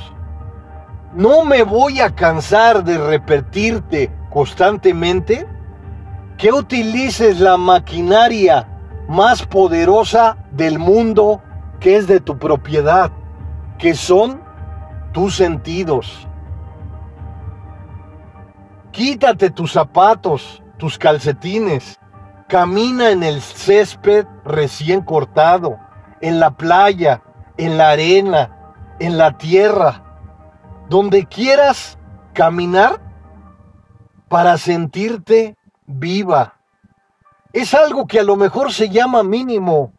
No 1.13 1.45
me 1.45 1.63
voy 1.63 2.01
a 2.01 2.13
cansar 2.13 2.83
de 2.83 2.97
repetirte 2.97 4.11
constantemente 4.29 5.47
que 6.37 6.51
utilices 6.51 7.39
la 7.39 7.57
maquinaria 7.57 8.67
más 9.07 9.45
poderosa 9.45 10.37
del 10.51 10.79
mundo 10.79 11.41
que 11.79 11.95
es 11.95 12.07
de 12.07 12.19
tu 12.19 12.37
propiedad, 12.37 13.11
que 13.77 13.95
son 13.95 14.41
tus 15.13 15.35
sentidos. 15.35 16.27
Quítate 18.95 19.49
tus 19.49 19.73
zapatos, 19.73 20.63
tus 20.77 20.97
calcetines. 20.97 21.99
Camina 22.47 23.09
en 23.09 23.23
el 23.23 23.41
césped 23.41 24.25
recién 24.45 25.01
cortado, 25.01 25.77
en 26.21 26.39
la 26.39 26.51
playa, 26.51 27.21
en 27.57 27.77
la 27.77 27.89
arena, 27.89 28.95
en 29.01 29.17
la 29.17 29.37
tierra, 29.37 30.01
donde 30.87 31.25
quieras 31.25 31.99
caminar 32.31 33.01
para 34.29 34.57
sentirte 34.57 35.57
viva. 35.85 36.53
Es 37.51 37.73
algo 37.73 38.07
que 38.07 38.21
a 38.21 38.23
lo 38.23 38.37
mejor 38.37 38.71
se 38.71 38.87
llama 38.87 39.23
mínimo, 39.23 39.91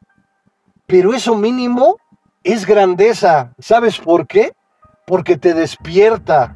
Pero 0.86 1.12
eso 1.12 1.36
mínimo 1.36 1.98
es 2.42 2.64
grandeza. 2.64 3.52
¿Sabes 3.58 3.98
por 3.98 4.26
qué? 4.26 4.54
Porque 5.06 5.36
te 5.36 5.52
despierta. 5.52 6.55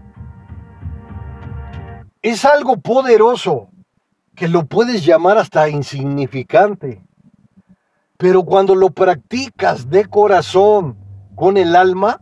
Es 2.23 2.45
algo 2.45 2.77
poderoso 2.77 3.69
que 4.35 4.47
lo 4.47 4.67
puedes 4.67 5.07
llamar 5.07 5.39
hasta 5.39 5.71
insignificante. 5.71 7.03
Pero 8.19 8.45
cuando 8.45 8.75
lo 8.75 8.91
practicas 8.91 9.89
de 9.89 10.05
corazón, 10.05 10.99
con 11.35 11.57
el 11.57 11.75
alma, 11.75 12.21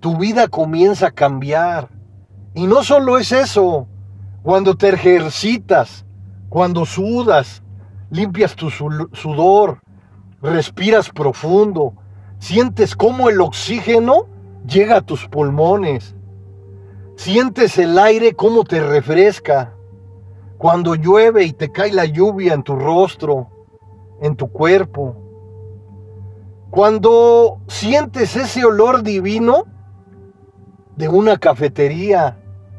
tu 0.00 0.16
vida 0.16 0.48
comienza 0.48 1.06
a 1.06 1.10
cambiar. 1.12 1.88
Y 2.54 2.66
no 2.66 2.82
solo 2.82 3.16
es 3.16 3.30
eso, 3.30 3.86
cuando 4.42 4.76
te 4.76 4.88
ejercitas, 4.88 6.04
cuando 6.48 6.84
sudas, 6.84 7.62
limpias 8.10 8.56
tu 8.56 8.70
sudor, 8.70 9.82
respiras 10.42 11.10
profundo, 11.10 11.94
sientes 12.40 12.96
cómo 12.96 13.28
el 13.28 13.40
oxígeno 13.40 14.26
llega 14.66 14.96
a 14.96 15.02
tus 15.02 15.28
pulmones, 15.28 16.15
sientes 17.16 17.78
el 17.78 17.98
aire 17.98 18.34
cómo 18.34 18.64
te 18.64 18.80
refresca, 18.80 19.74
cuando 20.58 20.94
llueve 20.94 21.44
y 21.44 21.52
te 21.52 21.70
cae 21.70 21.92
la 21.92 22.06
lluvia 22.06 22.54
en 22.54 22.62
tu 22.62 22.76
rostro, 22.76 23.50
en 24.20 24.36
tu 24.36 24.48
cuerpo, 24.50 25.16
cuando 26.70 27.60
sientes 27.68 28.36
ese 28.36 28.64
olor 28.64 29.02
divino 29.02 29.64
de 30.96 31.08
una 31.08 31.36
cafetería, 31.36 32.38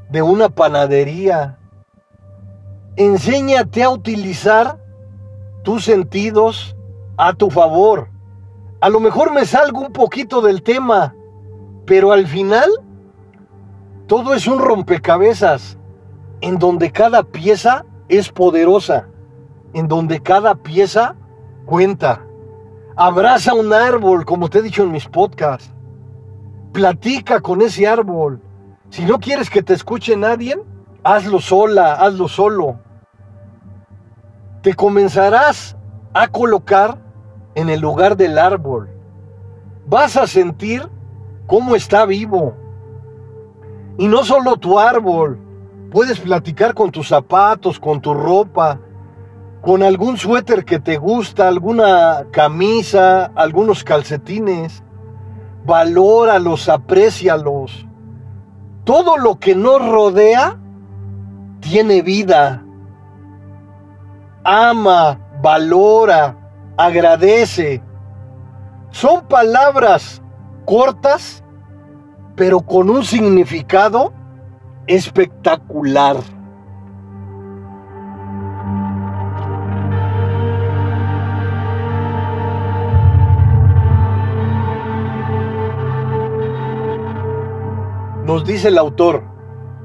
de 0.09 0.21
una 0.21 0.49
panadería, 0.49 1.57
enséñate 2.95 3.83
a 3.83 3.89
utilizar 3.89 4.79
tus 5.63 5.85
sentidos 5.85 6.75
a 7.17 7.33
tu 7.33 7.49
favor. 7.49 8.09
A 8.81 8.89
lo 8.89 8.99
mejor 8.99 9.33
me 9.33 9.45
salgo 9.45 9.81
un 9.81 9.93
poquito 9.93 10.41
del 10.41 10.63
tema, 10.63 11.15
pero 11.85 12.11
al 12.11 12.27
final 12.27 12.69
todo 14.07 14.33
es 14.33 14.47
un 14.47 14.59
rompecabezas 14.59 15.77
en 16.39 16.57
donde 16.59 16.91
cada 16.91 17.23
pieza 17.23 17.85
es 18.07 18.29
poderosa, 18.29 19.09
en 19.73 19.87
donde 19.89 20.21
cada 20.21 20.55
pieza 20.55 21.15
cuenta. 21.65 22.25
Abraza 22.95 23.53
un 23.53 23.73
árbol, 23.73 24.25
como 24.25 24.49
te 24.49 24.59
he 24.59 24.61
dicho 24.61 24.83
en 24.83 24.91
mis 24.91 25.07
podcasts. 25.07 25.73
Platica 26.71 27.41
con 27.41 27.61
ese 27.61 27.85
árbol. 27.85 28.41
Si 28.89 29.03
no 29.03 29.19
quieres 29.19 29.49
que 29.49 29.61
te 29.61 29.73
escuche 29.73 30.15
nadie, 30.15 30.57
hazlo 31.03 31.41
sola, 31.41 31.95
hazlo 31.95 32.29
solo. 32.29 32.79
Te 34.61 34.73
comenzarás 34.73 35.75
a 36.13 36.29
colocar 36.29 36.97
en 37.55 37.69
el 37.69 37.81
lugar 37.81 38.15
del 38.15 38.37
árbol. 38.37 38.89
Vas 39.85 40.15
a 40.15 40.27
sentir 40.27 40.87
cómo 41.45 41.75
está 41.75 42.05
vivo. 42.05 42.55
Y 43.97 44.07
no 44.07 44.23
solo 44.23 44.57
tu 44.57 44.79
árbol, 44.79 45.39
puedes 45.91 46.19
platicar 46.19 46.73
con 46.73 46.91
tus 46.91 47.07
zapatos, 47.07 47.79
con 47.79 47.99
tu 48.01 48.13
ropa, 48.13 48.79
con 49.61 49.81
algún 49.83 50.17
suéter 50.17 50.63
que 50.65 50.79
te 50.79 50.97
gusta, 50.97 51.47
alguna 51.47 52.27
camisa, 52.31 53.31
algunos 53.35 53.83
calcetines. 53.83 54.83
Valóralos, 55.65 56.69
aprécialos. 56.69 57.85
Todo 58.83 59.17
lo 59.17 59.39
que 59.39 59.55
nos 59.55 59.85
rodea 59.85 60.57
tiene 61.59 62.01
vida. 62.01 62.63
Ama, 64.43 65.19
valora, 65.41 66.37
agradece. 66.77 67.81
Son 68.91 69.27
palabras 69.27 70.21
cortas, 70.65 71.43
pero 72.37 72.61
con 72.61 72.91
un 72.91 73.03
significado 73.03 74.13
espectacular. 74.85 76.17
Nos 88.23 88.45
dice 88.45 88.67
el 88.67 88.77
autor, 88.77 89.23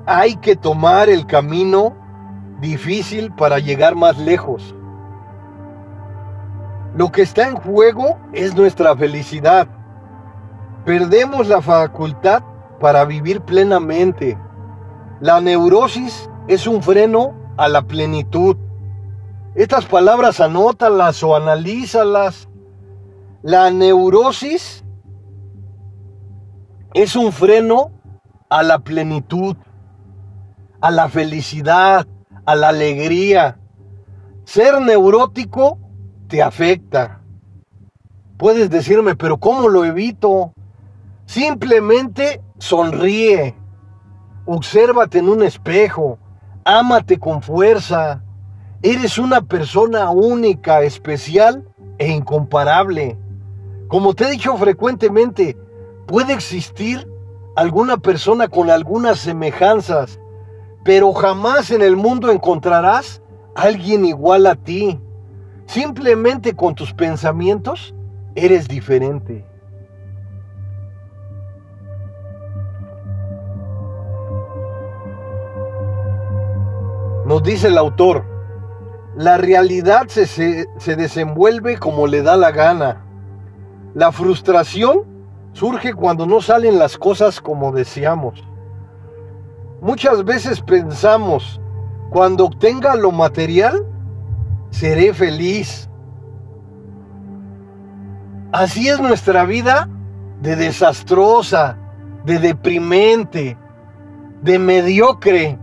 hay 0.04 0.36
que 0.36 0.54
tomar 0.54 1.08
el 1.08 1.26
camino 1.26 1.94
difícil 2.60 3.32
para 3.32 3.60
llegar 3.60 3.94
más 3.94 4.18
lejos. 4.18 4.74
Lo 6.94 7.10
que 7.10 7.22
está 7.22 7.48
en 7.48 7.56
juego 7.56 8.18
es 8.34 8.54
nuestra 8.54 8.94
felicidad. 8.94 9.68
Perdemos 10.84 11.46
la 11.46 11.62
facultad 11.62 12.42
para 12.80 13.04
vivir 13.04 13.40
plenamente. 13.42 14.36
La 15.20 15.40
neurosis 15.40 16.28
es 16.48 16.66
un 16.66 16.82
freno 16.82 17.34
a 17.56 17.68
la 17.68 17.82
plenitud. 17.82 18.56
Estas 19.54 19.84
palabras 19.86 20.40
anótalas 20.40 21.22
o 21.22 21.36
analízalas. 21.36 22.48
La 23.42 23.70
neurosis 23.70 24.84
es 26.94 27.14
un 27.14 27.30
freno 27.30 27.92
a 28.50 28.64
la 28.64 28.80
plenitud, 28.80 29.56
a 30.80 30.90
la 30.90 31.08
felicidad, 31.08 32.08
a 32.44 32.56
la 32.56 32.70
alegría. 32.70 33.60
Ser 34.44 34.80
neurótico 34.80 35.78
te 36.26 36.42
afecta. 36.42 37.20
Puedes 38.36 38.68
decirme, 38.68 39.14
pero 39.14 39.38
¿cómo 39.38 39.68
lo 39.68 39.84
evito? 39.84 40.52
Simplemente 41.26 42.42
sonríe, 42.58 43.54
obsérvate 44.44 45.18
en 45.18 45.28
un 45.28 45.42
espejo, 45.42 46.18
ámate 46.64 47.18
con 47.18 47.42
fuerza. 47.42 48.22
Eres 48.82 49.18
una 49.18 49.40
persona 49.40 50.10
única, 50.10 50.82
especial 50.82 51.66
e 51.98 52.10
incomparable. 52.10 53.16
Como 53.88 54.14
te 54.14 54.24
he 54.24 54.30
dicho 54.30 54.56
frecuentemente, 54.56 55.56
puede 56.06 56.32
existir 56.32 57.08
alguna 57.56 57.96
persona 57.98 58.48
con 58.48 58.70
algunas 58.70 59.20
semejanzas, 59.20 60.18
pero 60.84 61.12
jamás 61.12 61.70
en 61.70 61.82
el 61.82 61.96
mundo 61.96 62.30
encontrarás 62.30 63.22
alguien 63.54 64.04
igual 64.04 64.46
a 64.46 64.56
ti. 64.56 64.98
Simplemente 65.66 66.54
con 66.54 66.74
tus 66.74 66.92
pensamientos 66.92 67.94
eres 68.34 68.68
diferente. 68.68 69.51
Nos 77.32 77.42
dice 77.42 77.68
el 77.68 77.78
autor, 77.78 78.26
la 79.16 79.38
realidad 79.38 80.06
se, 80.08 80.26
se, 80.26 80.96
desenvuelve 80.96 81.78
como 81.78 82.06
le 82.06 82.20
da 82.20 82.36
la 82.36 82.50
gana. 82.50 83.06
La 83.94 84.12
frustración 84.12 85.04
surge 85.54 85.94
cuando 85.94 86.26
no 86.26 86.42
salen 86.42 86.78
las 86.78 86.98
cosas 86.98 87.40
como 87.40 87.72
deseamos. 87.72 88.44
Muchas 89.80 90.26
veces 90.26 90.60
pensamos, 90.60 91.58
cuando 92.10 92.44
obtenga 92.44 92.96
lo 92.96 93.12
material, 93.12 93.82
seré 94.68 95.14
feliz. 95.14 95.88
Así 98.52 98.90
es 98.90 99.00
nuestra 99.00 99.46
vida 99.46 99.88
de 100.42 100.54
desastrosa, 100.54 101.78
de 102.26 102.38
deprimente, 102.38 103.56
de 104.42 104.58
mediocre. 104.58 105.58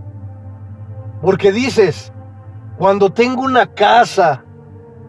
Porque 1.21 1.51
dices, 1.51 2.11
cuando 2.77 3.11
tengo 3.11 3.43
una 3.43 3.67
casa, 3.67 4.43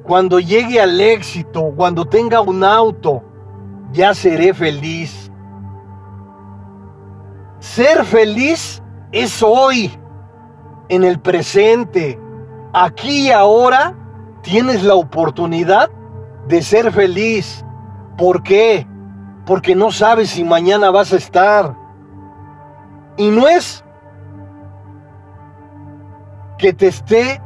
cuando 0.02 0.40
llegue 0.40 0.80
al 0.80 1.00
éxito, 1.00 1.72
cuando 1.76 2.04
tenga 2.04 2.40
un 2.40 2.64
auto, 2.64 3.22
ya 3.92 4.14
seré 4.14 4.54
feliz. 4.54 5.30
Ser 7.58 8.04
feliz 8.04 8.82
es 9.12 9.42
hoy, 9.42 9.90
en 10.88 11.04
el 11.04 11.20
presente, 11.20 12.18
Aquí 12.72 13.26
y 13.26 13.30
ahora 13.32 13.96
tienes 14.42 14.84
la 14.84 14.94
oportunidad 14.94 15.90
de 16.46 16.62
ser 16.62 16.92
feliz. 16.92 17.64
¿Por 18.16 18.42
qué? 18.44 18.86
Porque 19.44 19.74
no 19.74 19.90
sabes 19.90 20.30
si 20.30 20.44
mañana 20.44 20.90
vas 20.90 21.12
a 21.12 21.16
estar. 21.16 21.76
Y 23.16 23.28
no 23.28 23.48
es 23.48 23.84
que 26.60 26.74
te 26.74 26.88
esté 26.88 27.40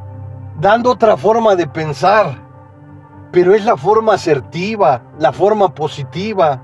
dando 0.61 0.91
otra 0.91 1.17
forma 1.17 1.55
de 1.55 1.69
pensar, 1.69 2.37
pero 3.31 3.55
es 3.55 3.65
la 3.65 3.77
forma 3.77 4.15
asertiva, 4.15 5.03
la 5.19 5.33
forma 5.33 5.73
positiva. 5.73 6.61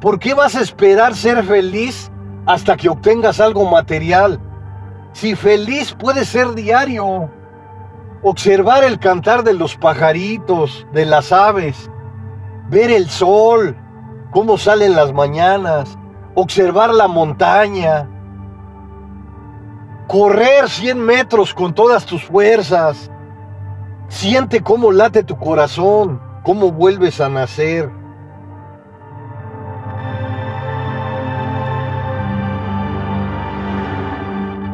¿Por 0.00 0.18
qué 0.18 0.34
vas 0.34 0.56
a 0.56 0.60
esperar 0.60 1.14
ser 1.14 1.44
feliz 1.44 2.10
hasta 2.44 2.76
que 2.76 2.88
obtengas 2.88 3.40
algo 3.40 3.70
material? 3.70 4.40
Si 5.12 5.36
feliz 5.36 5.94
puede 5.94 6.24
ser 6.24 6.48
observar 8.22 8.82
el 8.82 8.98
cantar 8.98 9.44
de 9.44 9.54
los 9.54 9.76
pajaritos, 9.76 10.86
de 10.92 11.06
las 11.06 11.30
aves, 11.30 11.88
ver 12.68 12.90
el 12.90 13.08
sol, 13.08 13.76
cómo 14.32 14.58
salen 14.58 14.96
las 14.96 15.12
mañanas, 15.12 15.96
observar 16.34 16.92
la 16.92 17.06
montaña, 17.06 18.08
correr 20.06 20.68
100 20.68 20.98
metros 20.98 21.52
con 21.52 21.74
todas 21.74 22.06
tus 22.06 22.24
fuerzas. 22.24 23.10
Siente 24.08 24.62
cómo 24.62 24.92
late 24.92 25.24
tu 25.24 25.36
corazón, 25.36 26.20
cómo 26.42 26.70
vuelves 26.70 27.20
a 27.20 27.28
nacer. 27.28 27.90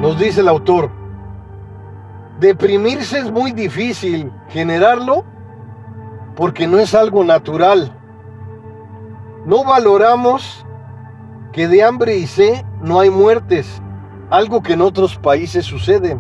Nos 0.01 0.18
dice 0.18 0.40
el 0.40 0.49
autor, 0.49 0.90
deprimirse 2.40 3.21
es 3.21 3.31
muy 3.31 3.53
difícil, 3.53 4.33
generarlo 4.49 5.25
porque 6.35 6.66
no 6.66 6.79
es 6.81 6.95
algo 6.95 7.23
natural. 7.23 7.97
No 9.47 9.64
valoramos 9.64 10.66
que 11.53 11.68
de 11.68 11.85
hambre 11.85 12.16
y 12.16 12.27
sed 12.27 12.64
no 12.81 12.99
hay 12.99 13.11
muertes, 13.11 13.81
algo 14.33 14.62
que 14.62 14.73
en 14.73 14.81
otros 14.81 15.18
países 15.18 15.66
sucede. 15.66 16.18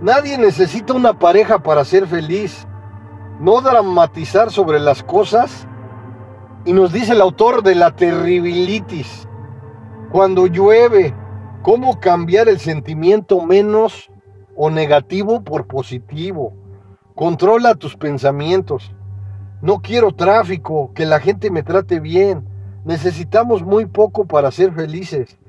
Nadie 0.00 0.38
necesita 0.38 0.94
una 0.94 1.18
pareja 1.18 1.58
para 1.58 1.84
ser 1.84 2.06
feliz. 2.06 2.68
No 3.40 3.60
dramatizar 3.60 4.52
sobre 4.52 4.78
las 4.78 5.02
cosas. 5.02 5.66
Y 6.64 6.72
nos 6.72 6.92
dice 6.92 7.12
el 7.12 7.20
autor 7.20 7.64
de 7.64 7.74
la 7.74 7.96
terribilitis. 7.96 9.26
Cuando 10.12 10.46
llueve, 10.46 11.12
cómo 11.62 11.98
cambiar 11.98 12.48
el 12.48 12.60
sentimiento 12.60 13.44
menos 13.44 14.08
o 14.56 14.70
negativo 14.70 15.42
por 15.42 15.66
positivo. 15.66 16.54
Controla 17.16 17.74
tus 17.74 17.96
pensamientos. 17.96 18.94
No 19.62 19.80
quiero 19.80 20.12
tráfico, 20.12 20.92
que 20.94 21.06
la 21.06 21.18
gente 21.18 21.50
me 21.50 21.64
trate 21.64 21.98
bien. 21.98 22.46
Necesitamos 22.84 23.64
muy 23.64 23.86
poco 23.86 24.26
para 24.26 24.52
ser 24.52 24.72
felices. 24.72 25.39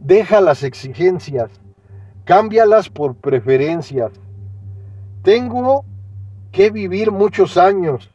Deja 0.00 0.40
las 0.40 0.62
exigencias. 0.62 1.50
Cámbialas 2.24 2.88
por 2.88 3.16
preferencias. 3.16 4.12
Tengo 5.22 5.84
que 6.52 6.70
vivir 6.70 7.10
muchos 7.10 7.56
años. 7.56 8.10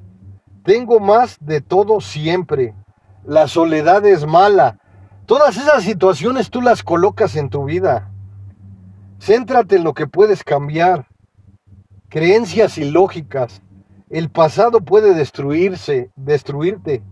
Tengo 0.63 0.99
más 0.99 1.37
de 1.39 1.61
todo 1.61 2.01
siempre. 2.01 2.73
La 3.23 3.47
soledad 3.47 4.05
es 4.05 4.25
mala. 4.25 4.79
Todas 5.25 5.57
esas 5.57 5.83
situaciones 5.83 6.49
tú 6.49 6.61
las 6.61 6.83
colocas 6.83 7.35
en 7.35 7.49
tu 7.49 7.65
vida. 7.65 8.11
Céntrate 9.19 9.75
en 9.75 9.83
lo 9.83 9.93
que 9.93 10.07
puedes 10.07 10.43
cambiar. 10.43 11.07
Creencias 12.09 12.77
ilógicas. 12.77 13.61
El 14.09 14.29
pasado 14.29 14.81
puede 14.81 15.13
destruirse, 15.13 16.11
destruirte. 16.15 17.03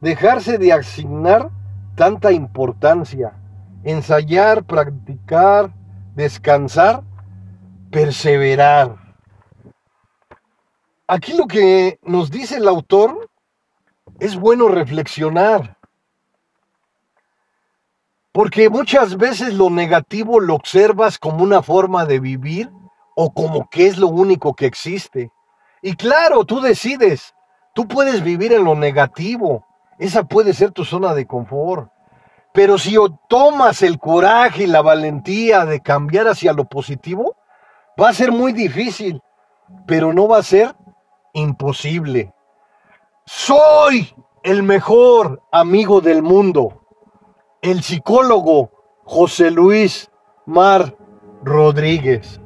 Dejarse 0.00 0.58
de 0.58 0.72
asignar 0.72 1.50
tanta 1.96 2.30
importancia. 2.32 3.32
Ensayar, 3.84 4.64
practicar, 4.64 5.70
descansar, 6.14 7.02
perseverar. 7.90 8.96
Aquí 11.06 11.34
lo 11.34 11.46
que 11.46 11.98
nos 12.02 12.30
dice 12.30 12.56
el 12.56 12.66
autor 12.66 13.30
es 14.20 14.36
bueno 14.36 14.68
reflexionar. 14.68 15.76
Porque 18.32 18.68
muchas 18.70 19.16
veces 19.16 19.54
lo 19.54 19.70
negativo 19.70 20.40
lo 20.40 20.54
observas 20.54 21.18
como 21.18 21.44
una 21.44 21.62
forma 21.62 22.06
de 22.06 22.20
vivir 22.20 22.70
o 23.14 23.32
como 23.32 23.68
que 23.70 23.86
es 23.86 23.98
lo 23.98 24.08
único 24.08 24.54
que 24.54 24.66
existe. 24.66 25.30
Y 25.82 25.94
claro, 25.94 26.44
tú 26.44 26.60
decides, 26.60 27.34
tú 27.74 27.86
puedes 27.86 28.24
vivir 28.24 28.52
en 28.52 28.64
lo 28.64 28.74
negativo, 28.74 29.66
esa 29.98 30.24
puede 30.24 30.54
ser 30.54 30.72
tu 30.72 30.84
zona 30.84 31.14
de 31.14 31.26
confort. 31.26 31.93
Pero 32.54 32.78
si 32.78 32.96
tomas 33.28 33.82
el 33.82 33.98
coraje 33.98 34.62
y 34.62 34.66
la 34.66 34.80
valentía 34.80 35.66
de 35.66 35.80
cambiar 35.80 36.28
hacia 36.28 36.54
lo 36.54 36.64
positivo, 36.64 37.36
va 38.00 38.08
a 38.08 38.14
ser 38.14 38.32
muy 38.32 38.52
difícil, 38.52 39.20
pero 39.86 40.14
no 40.14 40.28
va 40.28 40.38
a 40.38 40.42
ser 40.42 40.74
imposible. 41.34 42.32
Soy 43.26 44.14
el 44.42 44.62
mejor 44.62 45.42
amigo 45.50 46.00
del 46.00 46.22
mundo 46.22 46.80
el 47.64 47.82
psicólogo 47.82 48.70
José 49.04 49.50
Luis 49.50 50.10
Mar 50.44 50.98
Rodríguez. 51.42 52.38